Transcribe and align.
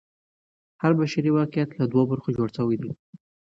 هر 0.81 0.91
بشري 0.99 1.29
واقعیت 1.39 1.69
له 1.79 1.83
دوو 1.91 2.03
برخو 2.11 2.29
جوړ 2.37 2.47
سوی 2.57 2.75
دی. 2.81 2.91